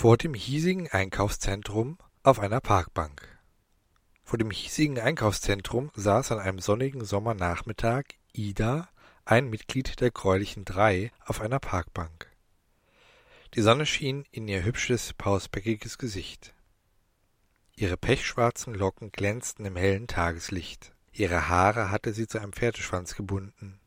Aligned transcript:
Vor 0.00 0.16
dem 0.16 0.32
hiesigen 0.32 0.88
Einkaufszentrum 0.88 1.98
auf 2.22 2.38
einer 2.38 2.60
Parkbank. 2.60 3.36
Vor 4.22 4.38
dem 4.38 4.52
hiesigen 4.52 5.00
Einkaufszentrum 5.00 5.90
saß 5.96 6.30
an 6.30 6.38
einem 6.38 6.60
sonnigen 6.60 7.04
Sommernachmittag 7.04 8.04
Ida, 8.32 8.88
ein 9.24 9.50
Mitglied 9.50 10.00
der 10.00 10.12
Gräulichen 10.12 10.64
Drei, 10.64 11.10
auf 11.26 11.40
einer 11.40 11.58
Parkbank. 11.58 12.30
Die 13.54 13.60
Sonne 13.60 13.86
schien 13.86 14.24
in 14.30 14.46
ihr 14.46 14.62
hübsches, 14.62 15.14
pausbäckiges 15.14 15.98
Gesicht. 15.98 16.54
Ihre 17.74 17.96
pechschwarzen 17.96 18.74
Locken 18.74 19.10
glänzten 19.10 19.64
im 19.64 19.74
hellen 19.74 20.06
Tageslicht. 20.06 20.94
Ihre 21.10 21.48
Haare 21.48 21.90
hatte 21.90 22.12
sie 22.12 22.28
zu 22.28 22.38
einem 22.38 22.52
Pferdeschwanz 22.52 23.16
gebunden. 23.16 23.80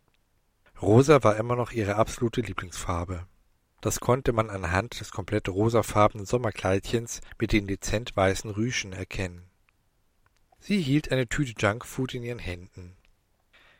Rosa 0.81 1.23
war 1.23 1.37
immer 1.37 1.55
noch 1.55 1.71
ihre 1.71 1.95
absolute 1.95 2.41
Lieblingsfarbe. 2.41 3.27
Das 3.81 3.99
konnte 3.99 4.31
man 4.31 4.51
anhand 4.51 4.99
des 4.99 5.11
komplett 5.11 5.49
rosafarbenen 5.49 6.27
Sommerkleidchens 6.27 7.21
mit 7.39 7.51
den 7.51 7.65
dezent 7.65 8.15
weißen 8.15 8.51
Rüschen 8.51 8.93
erkennen. 8.93 9.49
Sie 10.59 10.79
hielt 10.79 11.11
eine 11.11 11.27
Tüte 11.27 11.53
Junkfood 11.57 12.13
in 12.13 12.23
ihren 12.23 12.39
Händen. 12.39 12.95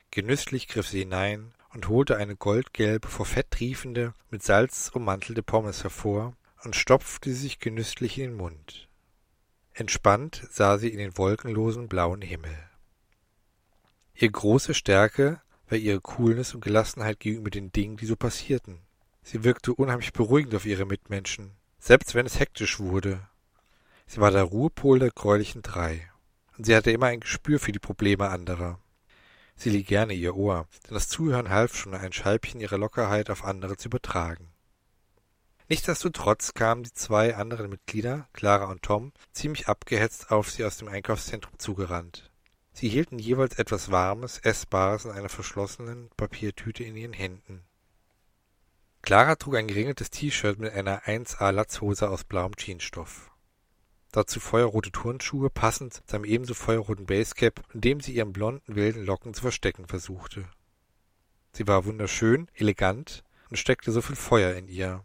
Genüsslich 0.09 0.67
griff 0.67 0.87
sie 0.87 0.99
hinein 0.99 1.53
und 1.73 1.87
holte 1.87 2.17
eine 2.17 2.35
goldgelbe, 2.35 3.07
vor 3.07 3.27
Fett 3.27 3.51
triefende, 3.51 4.13
mit 4.31 4.41
Salz 4.41 4.89
ummantelte 4.91 5.43
Pommes 5.43 5.83
hervor 5.83 6.35
und 6.63 6.75
stopfte 6.75 7.33
sich 7.33 7.59
genüsslich 7.59 8.17
in 8.17 8.31
den 8.31 8.37
Mund. 8.37 8.89
Entspannt 9.73 10.47
sah 10.49 10.79
sie 10.79 10.89
in 10.89 10.97
den 10.97 11.17
wolkenlosen 11.17 11.87
blauen 11.87 12.21
Himmel. 12.21 12.57
Ihr 14.15 14.31
große 14.31 14.73
Stärke 14.73 15.41
war 15.69 15.77
ihre 15.77 16.01
Coolness 16.01 16.53
und 16.53 16.61
Gelassenheit 16.61 17.19
gegenüber 17.19 17.51
den 17.51 17.71
Dingen, 17.71 17.97
die 17.97 18.05
so 18.05 18.15
passierten. 18.15 18.79
Sie 19.23 19.43
wirkte 19.43 19.73
unheimlich 19.73 20.13
beruhigend 20.13 20.55
auf 20.55 20.65
ihre 20.65 20.85
Mitmenschen, 20.85 21.51
selbst 21.79 22.15
wenn 22.15 22.25
es 22.25 22.39
hektisch 22.39 22.79
wurde. 22.79 23.27
Sie 24.07 24.19
war 24.19 24.31
der 24.31 24.43
Ruhepol 24.43 24.99
der 24.99 25.11
gräulichen 25.11 25.61
Drei, 25.61 26.09
und 26.57 26.65
sie 26.65 26.75
hatte 26.75 26.91
immer 26.91 27.07
ein 27.07 27.21
Gespür 27.21 27.59
für 27.59 27.71
die 27.71 27.79
Probleme 27.79 28.29
anderer. 28.29 28.79
Sie 29.55 29.69
lieh 29.69 29.83
gerne 29.83 30.13
ihr 30.13 30.35
Ohr, 30.35 30.67
denn 30.87 30.95
das 30.95 31.07
Zuhören 31.07 31.49
half 31.49 31.75
schon, 31.75 31.93
ein 31.93 32.13
Scheibchen 32.13 32.59
ihrer 32.59 32.77
Lockerheit 32.77 33.29
auf 33.29 33.45
andere 33.45 33.77
zu 33.77 33.89
übertragen. 33.89 34.51
Nichtsdestotrotz 35.69 36.53
kamen 36.53 36.83
die 36.83 36.93
zwei 36.93 37.35
anderen 37.35 37.69
Mitglieder, 37.69 38.27
Clara 38.33 38.65
und 38.65 38.81
Tom, 38.81 39.13
ziemlich 39.31 39.69
abgehetzt 39.69 40.29
auf 40.29 40.51
sie 40.51 40.65
aus 40.65 40.77
dem 40.77 40.89
Einkaufszentrum 40.89 41.57
zugerannt. 41.59 42.29
Sie 42.73 42.89
hielten 42.89 43.19
jeweils 43.19 43.57
etwas 43.57 43.91
Warmes, 43.91 44.39
Essbares 44.39 45.05
in 45.05 45.11
einer 45.11 45.29
verschlossenen 45.29 46.09
Papiertüte 46.17 46.83
in 46.83 46.97
ihren 46.97 47.13
Händen. 47.13 47.63
Clara 49.01 49.35
trug 49.35 49.55
ein 49.55 49.67
geringeltes 49.67 50.11
T-Shirt 50.11 50.59
mit 50.59 50.73
einer 50.73 51.03
1A-Latzhose 51.03 52.09
aus 52.09 52.23
blauem 52.23 52.53
Jeansstoff. 52.57 53.31
Dazu 54.11 54.39
feuerrote 54.39 54.91
Turnschuhe, 54.91 55.49
passend 55.49 56.03
zu 56.05 56.15
einem 56.15 56.25
ebenso 56.25 56.53
feuerroten 56.53 57.05
Basecap, 57.05 57.63
in 57.73 57.81
dem 57.81 57.99
sie 57.99 58.13
ihren 58.13 58.33
blonden, 58.33 58.75
wilden 58.75 59.03
Locken 59.03 59.33
zu 59.33 59.41
verstecken 59.41 59.87
versuchte. 59.87 60.47
Sie 61.53 61.67
war 61.67 61.85
wunderschön, 61.85 62.47
elegant 62.53 63.23
und 63.49 63.57
steckte 63.57 63.91
so 63.91 64.01
viel 64.01 64.15
Feuer 64.15 64.53
in 64.55 64.67
ihr. 64.67 65.03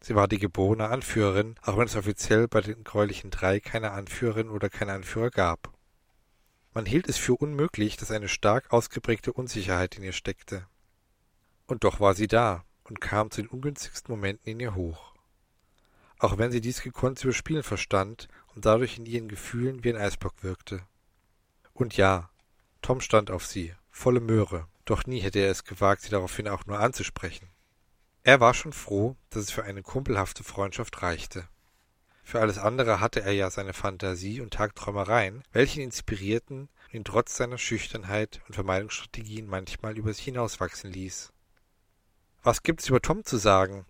Sie 0.00 0.14
war 0.14 0.28
die 0.28 0.38
geborene 0.38 0.88
Anführerin, 0.88 1.56
auch 1.62 1.76
wenn 1.76 1.86
es 1.86 1.96
offiziell 1.96 2.48
bei 2.48 2.60
den 2.60 2.84
Gräulichen 2.84 3.30
Drei 3.30 3.60
keine 3.60 3.90
Anführerin 3.90 4.48
oder 4.48 4.70
keinen 4.70 4.90
Anführer 4.90 5.30
gab. 5.30 5.72
Man 6.72 6.86
hielt 6.86 7.08
es 7.08 7.16
für 7.16 7.34
unmöglich, 7.34 7.96
dass 7.96 8.10
eine 8.10 8.28
stark 8.28 8.72
ausgeprägte 8.72 9.32
Unsicherheit 9.32 9.96
in 9.96 10.04
ihr 10.04 10.12
steckte. 10.12 10.66
Und 11.66 11.84
doch 11.84 12.00
war 12.00 12.14
sie 12.14 12.28
da, 12.28 12.64
und 12.88 13.00
kam 13.00 13.30
zu 13.30 13.42
den 13.42 13.50
ungünstigsten 13.50 14.12
Momenten 14.12 14.50
in 14.50 14.60
ihr 14.60 14.74
hoch. 14.74 15.14
Auch 16.18 16.38
wenn 16.38 16.50
sie 16.50 16.60
dies 16.60 16.82
gekonnt 16.82 17.18
zu 17.18 17.28
überspielen 17.28 17.62
verstand 17.62 18.28
und 18.54 18.64
dadurch 18.64 18.98
in 18.98 19.06
ihren 19.06 19.28
Gefühlen 19.28 19.84
wie 19.84 19.90
ein 19.90 20.00
Eisblock 20.00 20.42
wirkte. 20.42 20.82
Und 21.74 21.96
ja, 21.96 22.30
Tom 22.80 23.00
stand 23.00 23.30
auf 23.30 23.44
sie, 23.44 23.74
volle 23.90 24.20
Möhre, 24.20 24.66
doch 24.84 25.06
nie 25.06 25.20
hätte 25.20 25.40
er 25.40 25.50
es 25.50 25.64
gewagt, 25.64 26.02
sie 26.02 26.10
daraufhin 26.10 26.48
auch 26.48 26.64
nur 26.66 26.78
anzusprechen. 26.78 27.48
Er 28.22 28.40
war 28.40 28.54
schon 28.54 28.72
froh, 28.72 29.16
dass 29.30 29.44
es 29.44 29.50
für 29.50 29.64
eine 29.64 29.82
kumpelhafte 29.82 30.42
Freundschaft 30.42 31.02
reichte. 31.02 31.46
Für 32.24 32.40
alles 32.40 32.58
andere 32.58 32.98
hatte 32.98 33.22
er 33.22 33.32
ja 33.32 33.50
seine 33.50 33.72
Fantasie 33.72 34.40
und 34.40 34.52
Tagträumereien, 34.52 35.44
welche 35.52 35.80
ihn 35.80 35.86
inspirierten 35.86 36.68
und 36.86 36.94
ihn 36.94 37.04
trotz 37.04 37.36
seiner 37.36 37.58
Schüchternheit 37.58 38.40
und 38.48 38.54
Vermeidungsstrategien 38.54 39.46
manchmal 39.46 39.96
über 39.96 40.12
sich 40.12 40.24
hinauswachsen 40.24 40.90
ließ. 40.90 41.32
Was 42.46 42.62
gibt's 42.62 42.88
über 42.88 43.02
Tom 43.02 43.24
zu 43.24 43.38
sagen? 43.38 43.86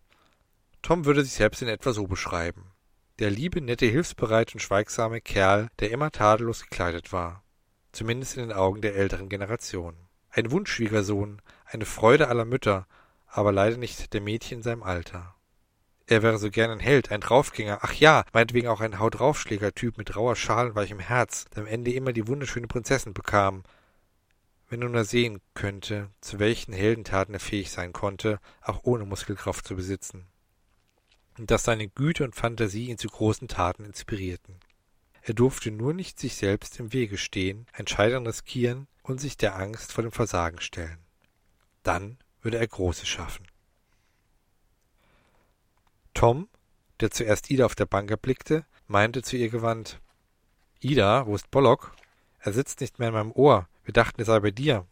Tom 0.80 1.04
würde 1.04 1.22
sich 1.22 1.34
selbst 1.34 1.60
in 1.60 1.68
etwa 1.68 1.92
so 1.92 2.06
beschreiben. 2.06 2.72
Der 3.18 3.28
liebe, 3.28 3.60
nette, 3.60 3.84
hilfsbereite 3.84 4.54
und 4.54 4.60
schweigsame 4.60 5.20
Kerl, 5.20 5.68
der 5.78 5.90
immer 5.90 6.10
tadellos 6.10 6.62
gekleidet 6.62 7.12
war. 7.12 7.44
Zumindest 7.92 8.38
in 8.38 8.48
den 8.48 8.56
Augen 8.56 8.80
der 8.80 8.96
älteren 8.96 9.28
Generation. 9.28 9.94
Ein 10.30 10.50
Wunschschwiegersohn, 10.50 11.42
eine 11.66 11.84
Freude 11.84 12.28
aller 12.28 12.46
Mütter, 12.46 12.86
aber 13.26 13.52
leider 13.52 13.76
nicht 13.76 14.14
der 14.14 14.22
Mädchen 14.22 14.60
in 14.60 14.62
seinem 14.62 14.82
Alter. 14.82 15.34
Er 16.06 16.22
wäre 16.22 16.38
so 16.38 16.50
gern 16.50 16.70
ein 16.70 16.80
Held, 16.80 17.12
ein 17.12 17.20
Draufgänger, 17.20 17.80
ach 17.82 17.92
ja, 17.92 18.24
meinetwegen 18.32 18.68
auch 18.68 18.80
ein 18.80 18.98
Haut-Draufschläger-Typ 18.98 19.98
mit 19.98 20.16
rauer 20.16 20.34
Schal 20.34 20.68
und 20.68 20.76
weichem 20.76 21.00
Herz, 21.00 21.44
der 21.54 21.64
am 21.64 21.68
Ende 21.68 21.92
immer 21.92 22.14
die 22.14 22.26
wunderschöne 22.26 22.68
Prinzessin 22.68 23.12
bekam, 23.12 23.64
wenn 24.68 24.82
er 24.82 24.88
nur 24.88 25.04
sehen 25.04 25.40
könnte, 25.54 26.10
zu 26.20 26.38
welchen 26.38 26.72
Heldentaten 26.72 27.34
er 27.34 27.40
fähig 27.40 27.70
sein 27.70 27.92
konnte, 27.92 28.40
auch 28.60 28.80
ohne 28.82 29.04
Muskelkraft 29.04 29.66
zu 29.66 29.76
besitzen. 29.76 30.26
Und 31.38 31.50
dass 31.50 31.64
seine 31.64 31.88
Güte 31.88 32.24
und 32.24 32.34
Fantasie 32.34 32.88
ihn 32.88 32.98
zu 32.98 33.08
großen 33.08 33.48
Taten 33.48 33.84
inspirierten. 33.84 34.56
Er 35.22 35.34
durfte 35.34 35.70
nur 35.70 35.92
nicht 35.92 36.18
sich 36.18 36.36
selbst 36.36 36.78
im 36.80 36.92
Wege 36.92 37.18
stehen, 37.18 37.66
ein 37.72 37.86
Scheitern 37.86 38.26
riskieren 38.26 38.86
und 39.02 39.20
sich 39.20 39.36
der 39.36 39.56
Angst 39.56 39.92
vor 39.92 40.02
dem 40.02 40.12
Versagen 40.12 40.60
stellen. 40.60 40.98
Dann 41.82 42.18
würde 42.42 42.58
er 42.58 42.66
Großes 42.66 43.08
schaffen. 43.08 43.46
Tom, 46.14 46.48
der 47.00 47.10
zuerst 47.10 47.50
Ida 47.50 47.66
auf 47.66 47.74
der 47.74 47.86
Bank 47.86 48.10
erblickte, 48.10 48.64
meinte 48.86 49.22
zu 49.22 49.36
ihr 49.36 49.50
gewandt 49.50 50.00
Ida, 50.80 51.26
wo 51.26 51.34
ist 51.34 51.50
Bollock? 51.50 51.94
Er 52.38 52.52
sitzt 52.52 52.80
nicht 52.80 52.98
mehr 52.98 53.08
in 53.08 53.14
meinem 53.14 53.32
Ohr. 53.32 53.68
Wir 53.86 53.92
dachten, 53.92 54.20
er 54.20 54.24
sei 54.24 54.40
bei 54.40 54.50
dir. 54.50 54.84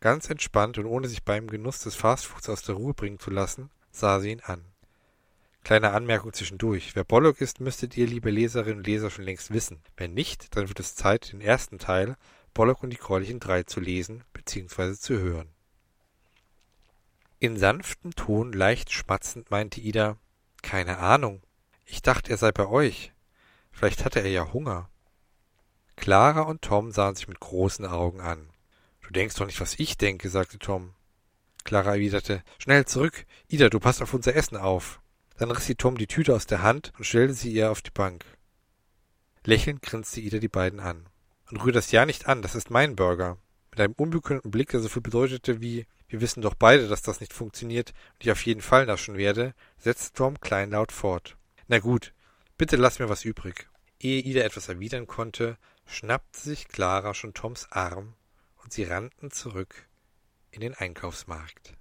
Ganz 0.00 0.30
entspannt 0.30 0.78
und 0.78 0.86
ohne 0.86 1.06
sich 1.06 1.22
beim 1.22 1.48
Genuss 1.48 1.80
des 1.80 1.94
Fastfoods 1.94 2.48
aus 2.48 2.62
der 2.62 2.76
Ruhe 2.76 2.94
bringen 2.94 3.18
zu 3.18 3.30
lassen, 3.30 3.70
sah 3.90 4.20
sie 4.20 4.30
ihn 4.30 4.40
an. 4.40 4.64
Kleine 5.62 5.92
Anmerkung 5.92 6.32
zwischendurch. 6.32 6.96
Wer 6.96 7.04
Bollock 7.04 7.42
ist, 7.42 7.60
müsstet 7.60 7.94
ihr, 7.98 8.06
liebe 8.06 8.30
Leserinnen 8.30 8.78
und 8.78 8.86
Leser, 8.86 9.10
schon 9.10 9.26
längst 9.26 9.52
wissen. 9.52 9.82
Wenn 9.98 10.14
nicht, 10.14 10.56
dann 10.56 10.68
wird 10.68 10.80
es 10.80 10.94
Zeit, 10.94 11.30
den 11.32 11.42
ersten 11.42 11.78
Teil 11.78 12.16
Bollock 12.54 12.82
und 12.82 12.90
die 12.90 12.96
Gräulichen 12.96 13.38
Drei 13.38 13.64
zu 13.64 13.80
lesen 13.80 14.24
bzw. 14.32 14.94
zu 14.94 15.18
hören. 15.18 15.50
In 17.38 17.58
sanftem 17.58 18.14
Ton, 18.14 18.54
leicht 18.54 18.90
schmatzend, 18.90 19.50
meinte 19.50 19.78
Ida, 19.78 20.16
keine 20.62 20.98
Ahnung. 20.98 21.42
Ich 21.84 22.00
dachte, 22.00 22.30
er 22.30 22.38
sei 22.38 22.50
bei 22.50 22.66
euch. 22.66 23.12
Vielleicht 23.72 24.06
hatte 24.06 24.20
er 24.20 24.30
ja 24.30 24.54
Hunger. 24.54 24.88
Clara 25.96 26.42
und 26.42 26.62
Tom 26.62 26.90
sahen 26.90 27.14
sich 27.14 27.28
mit 27.28 27.40
großen 27.40 27.86
Augen 27.86 28.20
an. 28.20 28.48
Du 29.02 29.10
denkst 29.12 29.36
doch 29.36 29.46
nicht, 29.46 29.60
was 29.60 29.78
ich 29.78 29.96
denke, 29.96 30.28
sagte 30.28 30.58
Tom. 30.58 30.94
Clara 31.64 31.94
erwiderte, 31.94 32.42
schnell 32.58 32.86
zurück. 32.86 33.26
Ida, 33.48 33.68
du 33.68 33.78
passt 33.78 34.02
auf 34.02 34.14
unser 34.14 34.34
Essen 34.34 34.56
auf. 34.56 35.00
Dann 35.38 35.50
riss 35.50 35.66
sie 35.66 35.74
Tom 35.74 35.96
die 35.96 36.06
Tüte 36.06 36.34
aus 36.34 36.46
der 36.46 36.62
Hand 36.62 36.92
und 36.98 37.04
stellte 37.04 37.34
sie 37.34 37.52
ihr 37.52 37.70
auf 37.70 37.82
die 37.82 37.90
Bank. 37.90 38.24
Lächelnd 39.44 39.82
grinste 39.82 40.20
Ida 40.20 40.38
die 40.38 40.48
beiden 40.48 40.80
an. 40.80 41.06
Und 41.50 41.64
rühr 41.64 41.72
das 41.72 41.92
ja 41.92 42.06
nicht 42.06 42.26
an, 42.26 42.42
das 42.42 42.54
ist 42.54 42.70
mein 42.70 42.96
Burger. 42.96 43.38
Mit 43.70 43.80
einem 43.80 43.94
unbekümmерten 43.94 44.50
Blick, 44.50 44.70
der 44.70 44.80
so 44.80 44.88
viel 44.88 45.02
bedeutete 45.02 45.60
wie, 45.60 45.86
wir 46.08 46.20
wissen 46.20 46.42
doch 46.42 46.54
beide, 46.54 46.88
dass 46.88 47.02
das 47.02 47.20
nicht 47.20 47.32
funktioniert 47.32 47.92
und 48.14 48.24
ich 48.24 48.30
auf 48.30 48.44
jeden 48.44 48.60
Fall 48.60 48.86
naschen 48.86 49.16
werde, 49.16 49.54
setzte 49.78 50.12
Tom 50.12 50.40
kleinlaut 50.40 50.92
fort. 50.92 51.36
Na 51.68 51.78
gut, 51.78 52.12
bitte 52.58 52.76
lass 52.76 52.98
mir 52.98 53.08
was 53.08 53.24
übrig. 53.24 53.66
Ehe 53.98 54.20
Ida 54.20 54.42
etwas 54.42 54.68
erwidern 54.68 55.06
konnte, 55.06 55.56
schnappte 55.92 56.40
sich 56.40 56.68
Clara 56.68 57.12
schon 57.12 57.34
Toms 57.34 57.70
Arm 57.70 58.14
und 58.62 58.72
sie 58.72 58.84
rannten 58.84 59.30
zurück 59.30 59.88
in 60.50 60.60
den 60.60 60.74
Einkaufsmarkt. 60.74 61.74